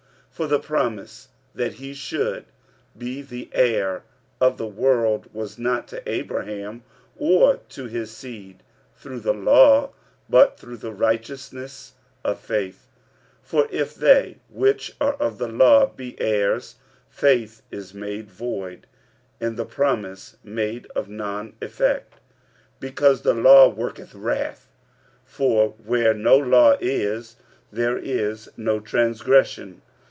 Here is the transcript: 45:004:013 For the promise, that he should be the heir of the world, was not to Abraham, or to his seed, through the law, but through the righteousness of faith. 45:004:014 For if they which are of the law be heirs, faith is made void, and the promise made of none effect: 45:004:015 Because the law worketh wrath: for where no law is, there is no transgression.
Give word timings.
45:004:013 0.33 0.49
For 0.49 0.55
the 0.57 0.65
promise, 0.65 1.27
that 1.53 1.73
he 1.73 1.93
should 1.93 2.45
be 2.97 3.21
the 3.21 3.51
heir 3.53 4.01
of 4.39 4.57
the 4.57 4.65
world, 4.65 5.27
was 5.35 5.59
not 5.59 5.87
to 5.89 6.01
Abraham, 6.11 6.83
or 7.15 7.57
to 7.69 7.85
his 7.85 8.09
seed, 8.09 8.63
through 8.95 9.19
the 9.19 9.35
law, 9.35 9.91
but 10.27 10.57
through 10.57 10.77
the 10.77 10.91
righteousness 10.93 11.93
of 12.23 12.39
faith. 12.39 12.87
45:004:014 13.47 13.49
For 13.49 13.67
if 13.71 13.93
they 13.93 14.37
which 14.49 14.95
are 14.99 15.13
of 15.15 15.37
the 15.37 15.47
law 15.47 15.85
be 15.85 16.19
heirs, 16.19 16.77
faith 17.07 17.61
is 17.69 17.93
made 17.93 18.31
void, 18.31 18.87
and 19.39 19.57
the 19.57 19.65
promise 19.65 20.37
made 20.43 20.87
of 20.95 21.07
none 21.07 21.53
effect: 21.61 22.13
45:004:015 22.13 22.19
Because 22.79 23.21
the 23.21 23.35
law 23.35 23.67
worketh 23.69 24.15
wrath: 24.15 24.69
for 25.23 25.75
where 25.85 26.15
no 26.15 26.35
law 26.35 26.77
is, 26.81 27.35
there 27.71 27.99
is 27.99 28.49
no 28.57 28.79
transgression. 28.79 29.83